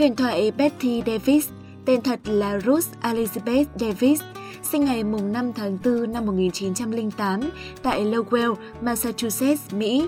Huyền 0.00 0.16
thoại 0.16 0.50
Betty 0.50 1.02
Davis, 1.06 1.48
tên 1.84 2.02
thật 2.02 2.20
là 2.24 2.60
Ruth 2.60 2.86
Elizabeth 3.02 3.64
Davis, 3.80 4.20
sinh 4.62 4.84
ngày 4.84 5.02
5 5.02 5.52
tháng 5.52 5.78
4 5.84 6.12
năm 6.12 6.26
1908 6.26 7.40
tại 7.82 8.04
Lowell, 8.04 8.54
Massachusetts, 8.80 9.74
Mỹ. 9.74 10.06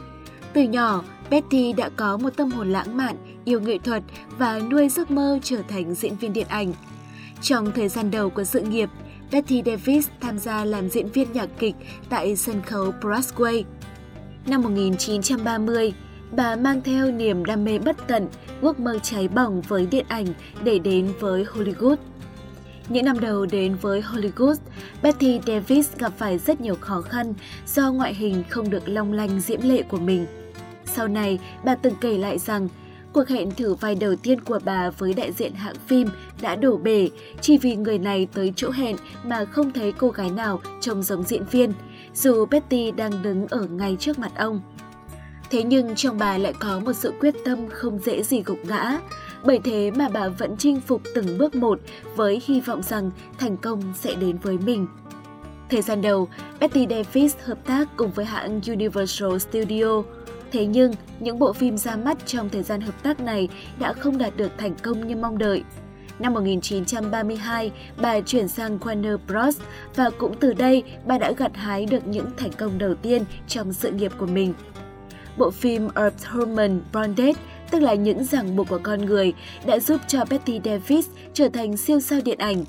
Từ 0.53 0.63
nhỏ, 0.63 1.05
Betty 1.31 1.73
đã 1.73 1.89
có 1.97 2.17
một 2.17 2.31
tâm 2.37 2.51
hồn 2.51 2.73
lãng 2.73 2.97
mạn, 2.97 3.17
yêu 3.45 3.61
nghệ 3.61 3.79
thuật 3.79 4.03
và 4.39 4.59
nuôi 4.59 4.89
giấc 4.89 5.11
mơ 5.11 5.39
trở 5.43 5.63
thành 5.69 5.95
diễn 5.95 6.17
viên 6.17 6.33
điện 6.33 6.47
ảnh. 6.49 6.73
Trong 7.43 7.73
thời 7.73 7.89
gian 7.89 8.11
đầu 8.11 8.31
của 8.31 8.45
sự 8.45 8.61
nghiệp, 8.61 8.89
Betty 9.33 9.63
Davis 9.67 10.09
tham 10.21 10.39
gia 10.39 10.65
làm 10.65 10.91
diễn 10.91 11.09
viên 11.09 11.33
nhạc 11.33 11.49
kịch 11.59 11.75
tại 12.09 12.37
sân 12.37 12.63
khấu 12.63 12.93
Broadway. 13.01 13.65
Năm 14.47 14.63
1930, 14.63 15.93
bà 16.33 16.57
mang 16.57 16.83
theo 16.83 17.11
niềm 17.11 17.45
đam 17.45 17.65
mê 17.65 17.79
bất 17.79 17.97
tận, 18.07 18.27
ước 18.61 18.81
mơ 18.81 18.99
cháy 19.03 19.29
bỏng 19.29 19.61
với 19.61 19.87
điện 19.87 20.07
ảnh 20.09 20.27
để 20.65 20.79
đến 20.79 21.13
với 21.21 21.45
Hollywood. 21.45 21.97
Những 22.89 23.05
năm 23.05 23.21
đầu 23.21 23.47
đến 23.47 23.77
với 23.81 24.03
Hollywood, 24.03 24.57
Betty 25.03 25.41
Davis 25.47 25.97
gặp 25.99 26.13
phải 26.19 26.39
rất 26.39 26.61
nhiều 26.61 26.75
khó 26.81 27.01
khăn 27.01 27.35
do 27.67 27.93
ngoại 27.93 28.15
hình 28.15 28.43
không 28.49 28.71
được 28.71 28.89
long 28.89 29.13
lanh 29.13 29.41
diễm 29.41 29.61
lệ 29.63 29.83
của 29.83 29.99
mình. 29.99 30.27
Sau 30.85 31.09
này, 31.09 31.39
bà 31.65 31.75
từng 31.75 31.95
kể 32.01 32.19
lại 32.19 32.39
rằng 32.39 32.69
cuộc 33.13 33.29
hẹn 33.29 33.51
thử 33.51 33.75
vai 33.75 33.95
đầu 33.95 34.17
tiên 34.17 34.41
của 34.41 34.59
bà 34.65 34.91
với 34.91 35.13
đại 35.13 35.33
diện 35.33 35.55
hãng 35.55 35.77
phim 35.87 36.09
đã 36.41 36.57
đổ 36.57 36.77
bể 36.77 37.09
chỉ 37.41 37.59
vì 37.59 37.77
người 37.77 37.99
này 37.99 38.29
tới 38.35 38.53
chỗ 38.57 38.71
hẹn 38.71 38.97
mà 39.25 39.45
không 39.45 39.73
thấy 39.73 39.93
cô 39.93 40.09
gái 40.09 40.31
nào 40.31 40.61
trông 40.81 41.03
giống 41.03 41.23
diễn 41.23 41.45
viên, 41.51 41.73
dù 42.15 42.47
Betty 42.47 42.91
đang 42.91 43.23
đứng 43.23 43.47
ở 43.47 43.67
ngay 43.67 43.97
trước 44.01 44.19
mặt 44.19 44.33
ông. 44.37 44.61
Thế 45.53 45.63
nhưng 45.63 45.95
trong 45.95 46.19
bà 46.19 46.39
lại 46.39 46.53
có 46.59 46.81
một 46.81 46.93
sự 46.93 47.13
quyết 47.21 47.35
tâm 47.45 47.59
không 47.71 47.99
dễ 47.99 48.23
gì 48.23 48.43
gục 48.43 48.59
ngã, 48.65 48.99
bởi 49.45 49.59
thế 49.65 49.91
mà 49.91 50.09
bà 50.09 50.29
vẫn 50.29 50.57
chinh 50.57 50.81
phục 50.81 51.03
từng 51.15 51.39
bước 51.39 51.55
một 51.55 51.81
với 52.17 52.43
hy 52.47 52.61
vọng 52.61 52.83
rằng 52.83 53.11
thành 53.39 53.57
công 53.57 53.83
sẽ 53.95 54.15
đến 54.15 54.39
với 54.43 54.59
mình. 54.59 54.87
Thời 55.71 55.83
gian 55.83 56.03
đầu, 56.03 56.29
Betty 56.61 56.87
Davis 56.91 57.37
hợp 57.45 57.59
tác 57.67 57.89
cùng 57.97 58.11
với 58.11 58.25
hãng 58.25 58.61
Universal 58.67 59.39
Studio. 59.39 60.03
Thế 60.53 60.67
nhưng, 60.67 60.93
những 61.21 61.39
bộ 61.39 61.53
phim 61.53 61.77
ra 61.79 61.97
mắt 61.97 62.27
trong 62.27 62.49
thời 62.49 62.63
gian 62.63 62.81
hợp 62.81 63.03
tác 63.03 63.21
này 63.21 63.49
đã 63.79 63.93
không 63.93 64.19
đạt 64.19 64.37
được 64.37 64.53
thành 64.59 64.75
công 64.83 65.07
như 65.07 65.17
mong 65.17 65.39
đợi. 65.39 65.63
Năm 66.19 66.35
1932, 66.35 67.73
bà 68.03 68.21
chuyển 68.21 68.49
sang 68.49 68.79
Warner 68.79 69.19
Bros. 69.27 69.61
và 69.97 70.11
cũng 70.19 70.35
từ 70.41 70.53
đây 70.53 70.83
bà 71.07 71.19
đã 71.19 71.33
gặt 71.33 71.53
hái 71.55 71.87
được 71.87 72.07
những 72.07 72.27
thành 72.37 72.53
công 72.59 72.79
đầu 72.79 72.95
tiên 72.95 73.25
trong 73.49 73.73
sự 73.73 73.91
nghiệp 73.91 74.13
của 74.19 74.27
mình. 74.27 74.55
Bộ 75.37 75.51
phim 75.51 75.89
Earth 75.95 76.27
Human 76.27 76.81
Bonded, 76.93 77.37
tức 77.71 77.79
là 77.79 77.95
những 77.95 78.25
ràng 78.25 78.57
buộc 78.57 78.69
của 78.69 78.81
con 78.83 79.07
người, 79.07 79.33
đã 79.67 79.79
giúp 79.79 80.01
cho 80.09 80.25
Betty 80.31 80.61
Davis 80.65 81.07
trở 81.35 81.49
thành 81.49 81.77
siêu 81.77 82.01
sao 82.01 82.21
điện 82.25 82.39
ảnh. 82.39 82.65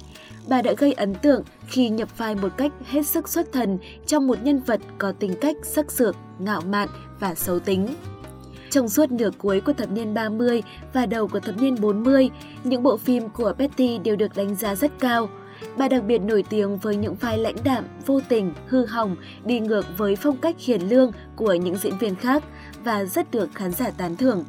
Bà 0.48 0.62
đã 0.62 0.74
gây 0.78 0.94
ấn 0.94 1.16
tượng 1.16 1.44
khi 1.68 1.90
nhập 1.90 2.18
vai 2.18 2.36
một 2.36 2.50
cách 2.58 2.72
hết 2.86 3.08
sức 3.08 3.30
xuất 3.30 3.52
thần 3.52 3.78
trong 4.08 4.28
một 4.28 4.44
nhân 4.44 4.60
vật 4.60 4.82
có 4.98 5.12
tính 5.12 5.34
cách 5.42 5.56
sắc 5.64 5.92
sược, 5.92 6.16
ngạo 6.40 6.62
mạn 6.62 6.90
và 7.20 7.36
xấu 7.36 7.60
tính. 7.60 7.88
Trong 8.70 8.90
suốt 8.90 9.12
nửa 9.12 9.30
cuối 9.38 9.62
của 9.62 9.74
thập 9.74 9.92
niên 9.92 10.14
30 10.14 10.64
và 10.94 11.06
đầu 11.06 11.28
của 11.28 11.40
thập 11.40 11.62
niên 11.62 11.76
40, 11.82 12.30
những 12.64 12.84
bộ 12.84 12.98
phim 12.98 13.30
của 13.30 13.54
Betty 13.58 13.98
đều 13.98 14.16
được 14.16 14.36
đánh 14.36 14.56
giá 14.56 14.76
rất 14.76 14.92
cao. 15.00 15.30
Bà 15.78 15.88
đặc 15.88 16.04
biệt 16.04 16.20
nổi 16.20 16.44
tiếng 16.50 16.78
với 16.78 16.96
những 16.96 17.16
vai 17.16 17.38
lãnh 17.38 17.56
đạm, 17.64 17.84
vô 18.06 18.20
tình, 18.30 18.54
hư 18.68 18.86
hỏng, 18.86 19.16
đi 19.46 19.60
ngược 19.60 19.98
với 19.98 20.16
phong 20.16 20.38
cách 20.38 20.56
hiền 20.60 20.90
lương 20.90 21.12
của 21.36 21.54
những 21.54 21.78
diễn 21.78 21.98
viên 21.98 22.16
khác 22.16 22.44
và 22.84 23.06
rất 23.06 23.32
được 23.32 23.50
khán 23.54 23.72
giả 23.72 23.90
tán 23.98 24.16
thưởng. 24.16 24.44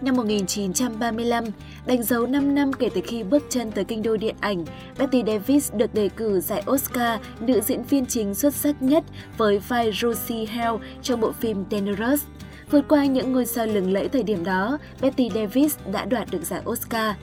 Năm 0.00 0.16
1935, 0.16 1.44
đánh 1.86 2.02
dấu 2.02 2.26
5 2.26 2.54
năm 2.54 2.72
kể 2.72 2.88
từ 2.94 3.00
khi 3.04 3.22
bước 3.22 3.42
chân 3.48 3.70
tới 3.70 3.84
kinh 3.84 4.02
đô 4.02 4.16
điện 4.16 4.34
ảnh, 4.40 4.64
Betty 4.98 5.22
Davis 5.26 5.72
được 5.72 5.94
đề 5.94 6.08
cử 6.08 6.40
giải 6.40 6.62
Oscar 6.70 7.20
nữ 7.40 7.60
diễn 7.60 7.82
viên 7.82 8.06
chính 8.06 8.34
xuất 8.34 8.54
sắc 8.54 8.82
nhất 8.82 9.04
với 9.38 9.58
vai 9.58 9.92
Rosie 9.92 10.46
Hale 10.46 10.78
trong 11.02 11.20
bộ 11.20 11.32
phim 11.32 11.64
Dangerous. 11.70 12.22
Vượt 12.70 12.84
qua 12.88 13.04
những 13.04 13.32
ngôi 13.32 13.46
sao 13.46 13.66
lừng 13.66 13.92
lẫy 13.92 14.08
thời 14.08 14.22
điểm 14.22 14.44
đó, 14.44 14.78
Betty 15.00 15.30
Davis 15.34 15.76
đã 15.92 16.04
đoạt 16.04 16.30
được 16.30 16.42
giải 16.44 16.62
Oscar. 16.70 17.16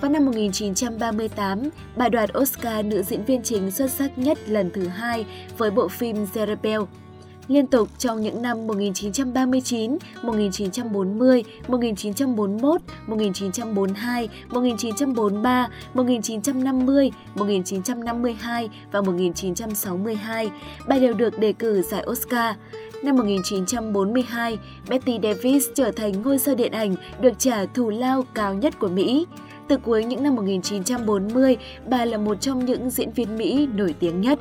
Vào 0.00 0.10
năm 0.10 0.24
1938, 0.24 1.70
bà 1.96 2.08
đoạt 2.08 2.38
Oscar 2.38 2.86
nữ 2.86 3.02
diễn 3.02 3.24
viên 3.24 3.42
chính 3.42 3.70
xuất 3.70 3.90
sắc 3.90 4.18
nhất 4.18 4.38
lần 4.48 4.70
thứ 4.74 4.86
hai 4.86 5.26
với 5.58 5.70
bộ 5.70 5.88
phim 5.88 6.16
Zerebel. 6.34 6.86
Liên 7.48 7.66
tục 7.66 7.88
trong 7.98 8.22
những 8.22 8.42
năm 8.42 8.66
1939, 8.66 9.98
1940, 10.22 11.44
1941, 11.68 12.80
1942, 13.06 14.28
1943, 14.48 15.68
1950, 15.94 17.10
1952 17.34 18.68
và 18.92 19.00
1962, 19.00 20.50
bà 20.88 20.98
đều 20.98 21.14
được 21.14 21.38
đề 21.38 21.52
cử 21.52 21.82
giải 21.82 22.04
Oscar. 22.10 22.54
Năm 23.02 23.16
1942, 23.16 24.58
Betty 24.88 25.18
Davis 25.22 25.66
trở 25.74 25.90
thành 25.90 26.22
ngôi 26.22 26.38
sao 26.38 26.54
điện 26.54 26.72
ảnh 26.72 26.94
được 27.20 27.38
trả 27.38 27.66
thù 27.66 27.90
lao 27.90 28.24
cao 28.34 28.54
nhất 28.54 28.78
của 28.78 28.88
Mỹ. 28.88 29.26
Từ 29.68 29.76
cuối 29.76 30.04
những 30.04 30.22
năm 30.22 30.34
1940, 30.34 31.56
bà 31.86 32.04
là 32.04 32.18
một 32.18 32.40
trong 32.40 32.64
những 32.64 32.90
diễn 32.90 33.10
viên 33.10 33.36
Mỹ 33.36 33.68
nổi 33.74 33.94
tiếng 34.00 34.20
nhất. 34.20 34.38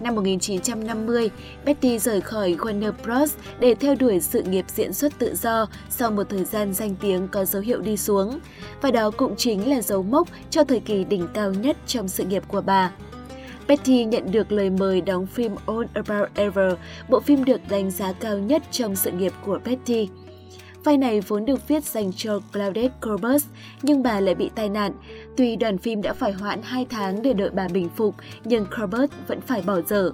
Năm 0.00 0.14
1950, 0.14 1.30
Betty 1.64 1.98
rời 1.98 2.20
khỏi 2.20 2.56
Warner 2.58 2.92
Bros. 3.04 3.34
để 3.60 3.74
theo 3.74 3.94
đuổi 3.94 4.20
sự 4.20 4.42
nghiệp 4.42 4.64
diễn 4.68 4.92
xuất 4.92 5.18
tự 5.18 5.34
do 5.34 5.66
sau 5.90 6.10
một 6.10 6.28
thời 6.28 6.44
gian 6.44 6.74
danh 6.74 6.94
tiếng 7.00 7.28
có 7.28 7.44
dấu 7.44 7.62
hiệu 7.62 7.80
đi 7.80 7.96
xuống. 7.96 8.40
Và 8.82 8.90
đó 8.90 9.10
cũng 9.10 9.36
chính 9.36 9.70
là 9.70 9.80
dấu 9.80 10.02
mốc 10.02 10.28
cho 10.50 10.64
thời 10.64 10.80
kỳ 10.80 11.04
đỉnh 11.04 11.28
cao 11.34 11.52
nhất 11.52 11.76
trong 11.86 12.08
sự 12.08 12.24
nghiệp 12.24 12.42
của 12.48 12.60
bà. 12.60 12.90
Betty 13.68 14.04
nhận 14.04 14.30
được 14.30 14.52
lời 14.52 14.70
mời 14.70 15.00
đóng 15.00 15.26
phim 15.26 15.54
All 15.66 15.84
About 15.94 16.28
Ever, 16.34 16.74
bộ 17.08 17.20
phim 17.20 17.44
được 17.44 17.60
đánh 17.68 17.90
giá 17.90 18.12
cao 18.12 18.38
nhất 18.38 18.62
trong 18.70 18.96
sự 18.96 19.10
nghiệp 19.10 19.32
của 19.44 19.58
Betty. 19.64 20.08
Vai 20.84 20.96
này 20.96 21.20
vốn 21.20 21.44
được 21.44 21.68
viết 21.68 21.84
dành 21.84 22.12
cho 22.12 22.40
Claudette 22.52 22.94
Corbus, 23.02 23.46
nhưng 23.82 24.02
bà 24.02 24.20
lại 24.20 24.34
bị 24.34 24.50
tai 24.54 24.68
nạn. 24.68 24.92
Tuy 25.36 25.56
đoàn 25.56 25.78
phim 25.78 26.02
đã 26.02 26.12
phải 26.12 26.32
hoãn 26.32 26.62
2 26.62 26.86
tháng 26.90 27.22
để 27.22 27.32
đợi 27.32 27.50
bà 27.50 27.68
bình 27.68 27.88
phục, 27.96 28.14
nhưng 28.44 28.66
Corbus 28.66 29.10
vẫn 29.26 29.40
phải 29.40 29.62
bỏ 29.62 29.80
dở. 29.80 30.10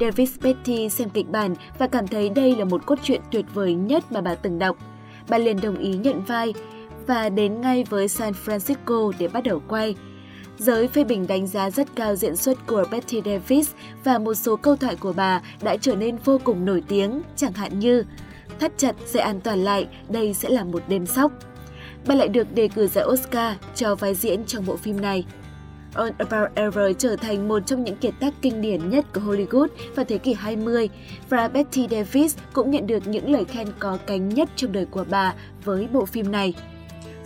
Davis 0.00 0.40
Betty 0.42 0.88
xem 0.88 1.10
kịch 1.10 1.28
bản 1.28 1.54
và 1.78 1.86
cảm 1.86 2.06
thấy 2.06 2.28
đây 2.28 2.56
là 2.56 2.64
một 2.64 2.86
cốt 2.86 2.98
truyện 3.02 3.20
tuyệt 3.30 3.44
vời 3.54 3.74
nhất 3.74 4.12
mà 4.12 4.20
bà 4.20 4.34
từng 4.34 4.58
đọc. 4.58 4.76
Bà 5.28 5.38
liền 5.38 5.60
đồng 5.60 5.78
ý 5.78 5.94
nhận 5.94 6.22
vai 6.24 6.54
và 7.06 7.28
đến 7.28 7.60
ngay 7.60 7.84
với 7.84 8.08
San 8.08 8.32
Francisco 8.44 9.12
để 9.18 9.28
bắt 9.28 9.44
đầu 9.44 9.62
quay. 9.68 9.94
Giới 10.58 10.88
phê 10.88 11.04
bình 11.04 11.26
đánh 11.26 11.46
giá 11.46 11.70
rất 11.70 11.88
cao 11.96 12.16
diễn 12.16 12.36
xuất 12.36 12.66
của 12.66 12.84
Betty 12.90 13.22
Davis 13.24 13.70
và 14.04 14.18
một 14.18 14.34
số 14.34 14.56
câu 14.56 14.76
thoại 14.76 14.96
của 14.96 15.12
bà 15.12 15.42
đã 15.62 15.76
trở 15.76 15.94
nên 15.94 16.16
vô 16.24 16.40
cùng 16.44 16.64
nổi 16.64 16.82
tiếng, 16.88 17.22
chẳng 17.36 17.52
hạn 17.52 17.78
như 17.78 18.04
thắt 18.60 18.72
chặt 18.76 18.96
dây 19.06 19.22
an 19.22 19.40
toàn 19.40 19.64
lại, 19.64 19.86
đây 20.08 20.34
sẽ 20.34 20.48
là 20.48 20.64
một 20.64 20.82
đêm 20.88 21.06
sóc. 21.06 21.32
Bà 22.06 22.14
lại 22.14 22.28
được 22.28 22.54
đề 22.54 22.68
cử 22.68 22.86
giải 22.86 23.04
Oscar 23.04 23.56
cho 23.74 23.94
vai 23.94 24.14
diễn 24.14 24.44
trong 24.44 24.66
bộ 24.66 24.76
phim 24.76 25.00
này. 25.00 25.24
All 25.94 26.10
About 26.18 26.54
Ever 26.54 26.96
trở 26.98 27.16
thành 27.16 27.48
một 27.48 27.66
trong 27.66 27.84
những 27.84 27.96
kiệt 27.96 28.14
tác 28.20 28.34
kinh 28.42 28.62
điển 28.62 28.90
nhất 28.90 29.04
của 29.14 29.20
Hollywood 29.20 29.68
vào 29.94 30.06
thế 30.08 30.18
kỷ 30.18 30.34
20 30.34 30.88
và 31.28 31.48
Betty 31.48 31.86
Davis 31.90 32.36
cũng 32.52 32.70
nhận 32.70 32.86
được 32.86 33.08
những 33.08 33.30
lời 33.30 33.44
khen 33.44 33.68
có 33.78 33.98
cánh 34.06 34.28
nhất 34.28 34.48
trong 34.56 34.72
đời 34.72 34.84
của 34.84 35.04
bà 35.10 35.34
với 35.64 35.88
bộ 35.92 36.04
phim 36.04 36.32
này. 36.32 36.54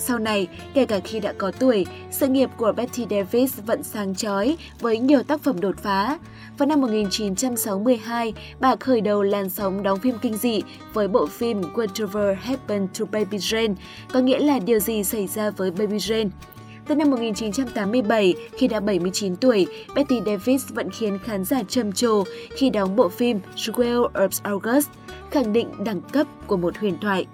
Sau 0.00 0.18
này, 0.18 0.48
kể 0.74 0.86
cả 0.86 1.00
khi 1.04 1.20
đã 1.20 1.32
có 1.38 1.52
tuổi, 1.58 1.86
sự 2.10 2.28
nghiệp 2.28 2.50
của 2.56 2.72
Betty 2.76 3.06
Davis 3.10 3.58
vẫn 3.66 3.82
sáng 3.82 4.14
chói 4.14 4.56
với 4.80 4.98
nhiều 4.98 5.22
tác 5.22 5.40
phẩm 5.40 5.60
đột 5.60 5.78
phá. 5.78 6.18
Vào 6.58 6.66
năm 6.66 6.80
1962, 6.80 8.34
bà 8.60 8.76
khởi 8.76 9.00
đầu 9.00 9.22
làn 9.22 9.50
sóng 9.50 9.82
đóng 9.82 9.98
phim 9.98 10.18
kinh 10.22 10.36
dị 10.36 10.62
với 10.92 11.08
bộ 11.08 11.26
phim 11.26 11.60
Whatever 11.60 12.34
Happened 12.34 13.00
to 13.00 13.04
Baby 13.12 13.38
Jane, 13.38 13.74
có 14.12 14.20
nghĩa 14.20 14.38
là 14.38 14.58
điều 14.58 14.78
gì 14.78 15.04
xảy 15.04 15.26
ra 15.26 15.50
với 15.50 15.70
Baby 15.70 15.96
Jane. 15.96 16.28
Từ 16.86 16.94
năm 16.94 17.10
1987, 17.10 18.34
khi 18.56 18.68
đã 18.68 18.80
79 18.80 19.36
tuổi, 19.36 19.66
Betty 19.94 20.20
Davis 20.26 20.68
vẫn 20.68 20.90
khiến 20.90 21.18
khán 21.18 21.44
giả 21.44 21.62
trầm 21.68 21.92
trồ 21.92 22.24
khi 22.56 22.70
đóng 22.70 22.96
bộ 22.96 23.08
phim 23.08 23.40
Jewel 23.56 24.10
of 24.12 24.28
August, 24.42 24.88
khẳng 25.30 25.52
định 25.52 25.68
đẳng 25.84 26.00
cấp 26.00 26.26
của 26.46 26.56
một 26.56 26.78
huyền 26.78 26.98
thoại. 27.00 27.26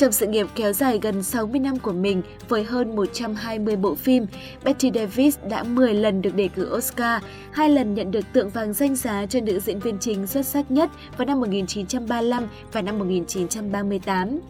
Trong 0.00 0.12
sự 0.12 0.26
nghiệp 0.26 0.46
kéo 0.54 0.72
dài 0.72 0.98
gần 1.02 1.22
60 1.22 1.60
năm 1.60 1.78
của 1.78 1.92
mình 1.92 2.22
với 2.48 2.64
hơn 2.64 2.96
120 2.96 3.76
bộ 3.76 3.94
phim, 3.94 4.26
Betty 4.64 4.90
Davis 4.94 5.38
đã 5.50 5.62
10 5.62 5.94
lần 5.94 6.22
được 6.22 6.34
đề 6.34 6.48
cử 6.48 6.74
Oscar, 6.76 7.22
hai 7.52 7.68
lần 7.68 7.94
nhận 7.94 8.10
được 8.10 8.24
tượng 8.32 8.50
vàng 8.50 8.72
danh 8.72 8.96
giá 8.96 9.26
cho 9.26 9.40
nữ 9.40 9.60
diễn 9.60 9.80
viên 9.80 9.98
chính 9.98 10.26
xuất 10.26 10.46
sắc 10.46 10.70
nhất 10.70 10.90
vào 11.16 11.26
năm 11.26 11.40
1935 11.40 12.46
và 12.72 12.82
năm 12.82 12.98
1938. 12.98 14.40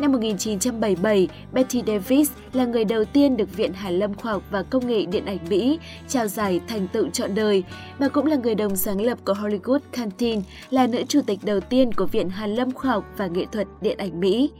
Năm 0.00 0.12
1977, 0.12 1.28
Betty 1.52 1.82
Davis 1.86 2.30
là 2.52 2.64
người 2.64 2.84
đầu 2.84 3.04
tiên 3.04 3.36
được 3.36 3.56
Viện 3.56 3.72
Hàn 3.72 3.98
Lâm 3.98 4.14
Khoa 4.14 4.32
học 4.32 4.42
và 4.50 4.62
Công 4.62 4.86
nghệ 4.86 5.04
Điện 5.04 5.24
ảnh 5.24 5.38
Mỹ 5.48 5.78
trao 6.08 6.26
giải 6.26 6.60
thành 6.68 6.88
tựu 6.88 7.08
trọn 7.08 7.34
đời. 7.34 7.64
Bà 7.98 8.08
cũng 8.08 8.26
là 8.26 8.36
người 8.36 8.54
đồng 8.54 8.76
sáng 8.76 9.00
lập 9.00 9.18
của 9.24 9.32
Hollywood 9.32 9.80
Canteen, 9.92 10.42
là 10.70 10.86
nữ 10.86 11.02
chủ 11.08 11.20
tịch 11.26 11.38
đầu 11.42 11.60
tiên 11.60 11.92
của 11.92 12.06
Viện 12.06 12.28
Hàn 12.28 12.54
Lâm 12.54 12.72
Khoa 12.72 12.90
học 12.90 13.04
và 13.16 13.26
Nghệ 13.26 13.46
thuật 13.52 13.66
Điện 13.80 13.98
ảnh 13.98 14.20
Mỹ. 14.20 14.50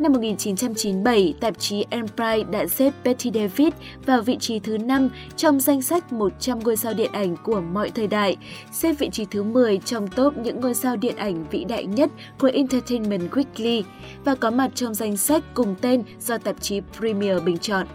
Năm 0.00 0.12
1997, 0.12 1.34
tạp 1.40 1.58
chí 1.58 1.84
Empire 1.90 2.42
đã 2.50 2.66
xếp 2.66 2.92
Betty 3.04 3.30
Davis 3.34 3.72
vào 4.06 4.22
vị 4.22 4.36
trí 4.40 4.58
thứ 4.58 4.78
5 4.78 5.08
trong 5.36 5.60
danh 5.60 5.82
sách 5.82 6.12
100 6.12 6.58
ngôi 6.58 6.76
sao 6.76 6.94
điện 6.94 7.12
ảnh 7.12 7.36
của 7.42 7.60
mọi 7.60 7.90
thời 7.90 8.06
đại, 8.06 8.36
xếp 8.72 8.92
vị 8.98 9.08
trí 9.12 9.24
thứ 9.24 9.42
10 9.42 9.78
trong 9.78 10.08
top 10.08 10.36
những 10.36 10.60
ngôi 10.60 10.74
sao 10.74 10.96
điện 10.96 11.16
ảnh 11.16 11.44
vĩ 11.50 11.64
đại 11.64 11.86
nhất 11.86 12.10
của 12.38 12.50
Entertainment 12.54 13.30
Weekly 13.30 13.82
và 14.24 14.34
có 14.34 14.50
mặt 14.50 14.70
trong 14.74 14.94
danh 14.94 15.16
sách 15.16 15.42
cùng 15.54 15.74
tên 15.80 16.02
do 16.20 16.38
tạp 16.38 16.62
chí 16.62 16.80
Premier 16.98 17.42
bình 17.42 17.58
chọn. 17.58 17.86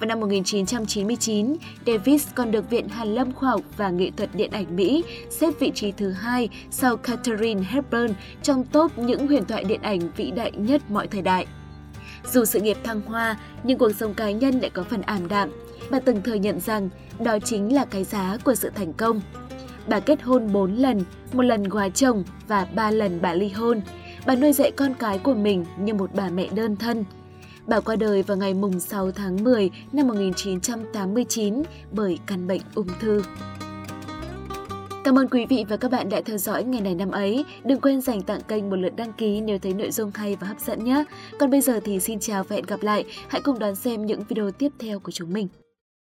Vào 0.00 0.06
năm 0.06 0.20
1999, 0.20 1.56
Davis 1.86 2.28
còn 2.34 2.50
được 2.50 2.70
Viện 2.70 2.88
Hàn 2.88 3.14
lâm 3.14 3.32
Khoa 3.32 3.50
học 3.50 3.60
và 3.76 3.90
Nghệ 3.90 4.10
thuật 4.16 4.30
Điện 4.34 4.50
ảnh 4.50 4.76
Mỹ 4.76 5.04
xếp 5.30 5.54
vị 5.60 5.72
trí 5.74 5.92
thứ 5.92 6.10
hai 6.10 6.48
sau 6.70 6.96
Catherine 6.96 7.62
Hepburn 7.68 8.12
trong 8.42 8.64
top 8.64 8.98
những 8.98 9.26
huyền 9.26 9.44
thoại 9.44 9.64
điện 9.64 9.82
ảnh 9.82 10.00
vĩ 10.16 10.30
đại 10.30 10.52
nhất 10.56 10.82
mọi 10.90 11.06
thời 11.06 11.22
đại. 11.22 11.46
Dù 12.32 12.44
sự 12.44 12.60
nghiệp 12.60 12.76
thăng 12.84 13.00
hoa, 13.00 13.38
nhưng 13.64 13.78
cuộc 13.78 13.92
sống 13.92 14.14
cá 14.14 14.30
nhân 14.30 14.60
lại 14.60 14.70
có 14.70 14.82
phần 14.82 15.02
ảm 15.02 15.28
đạm. 15.28 15.50
Bà 15.90 16.00
từng 16.00 16.22
thừa 16.22 16.34
nhận 16.34 16.60
rằng 16.60 16.88
đó 17.18 17.38
chính 17.44 17.74
là 17.74 17.84
cái 17.84 18.04
giá 18.04 18.38
của 18.44 18.54
sự 18.54 18.70
thành 18.74 18.92
công. 18.92 19.20
Bà 19.86 20.00
kết 20.00 20.22
hôn 20.22 20.52
4 20.52 20.76
lần, 20.76 21.04
một 21.32 21.42
lần 21.42 21.64
góa 21.64 21.88
chồng 21.88 22.24
và 22.48 22.64
3 22.74 22.90
lần 22.90 23.18
bà 23.22 23.34
ly 23.34 23.48
hôn. 23.48 23.80
Bà 24.26 24.34
nuôi 24.34 24.52
dạy 24.52 24.70
con 24.70 24.94
cái 24.94 25.18
của 25.18 25.34
mình 25.34 25.64
như 25.78 25.94
một 25.94 26.10
bà 26.14 26.28
mẹ 26.28 26.48
đơn 26.54 26.76
thân– 26.76 27.04
Bà 27.68 27.80
qua 27.80 27.96
đời 27.96 28.22
vào 28.22 28.36
ngày 28.36 28.54
6 28.80 29.10
tháng 29.10 29.44
10 29.44 29.70
năm 29.92 30.08
1989 30.08 31.62
bởi 31.92 32.18
căn 32.26 32.46
bệnh 32.46 32.60
ung 32.74 32.88
thư. 33.00 33.22
Cảm 35.04 35.18
ơn 35.18 35.28
quý 35.28 35.46
vị 35.48 35.64
và 35.68 35.76
các 35.76 35.90
bạn 35.90 36.08
đã 36.08 36.20
theo 36.24 36.38
dõi 36.38 36.64
ngày 36.64 36.80
này 36.80 36.94
năm 36.94 37.10
ấy. 37.10 37.44
Đừng 37.64 37.80
quên 37.80 38.00
dành 38.00 38.22
tặng 38.22 38.40
kênh 38.48 38.70
một 38.70 38.76
lượt 38.76 38.96
đăng 38.96 39.12
ký 39.12 39.40
nếu 39.40 39.58
thấy 39.58 39.74
nội 39.74 39.90
dung 39.90 40.10
hay 40.14 40.36
và 40.36 40.46
hấp 40.46 40.60
dẫn 40.60 40.84
nhé. 40.84 41.04
Còn 41.38 41.50
bây 41.50 41.60
giờ 41.60 41.80
thì 41.84 42.00
xin 42.00 42.20
chào 42.20 42.44
và 42.44 42.56
hẹn 42.56 42.64
gặp 42.66 42.82
lại. 42.82 43.04
Hãy 43.28 43.40
cùng 43.40 43.58
đón 43.58 43.74
xem 43.74 44.06
những 44.06 44.22
video 44.28 44.50
tiếp 44.50 44.72
theo 44.78 45.00
của 45.00 45.12
chúng 45.12 45.32
mình. 45.32 45.48